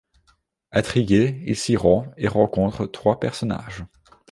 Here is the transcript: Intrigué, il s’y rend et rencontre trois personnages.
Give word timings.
Intrigué, 0.71 1.43
il 1.45 1.55
s’y 1.55 1.77
rend 1.77 2.07
et 2.17 2.27
rencontre 2.27 2.87
trois 2.87 3.19
personnages. 3.19 3.85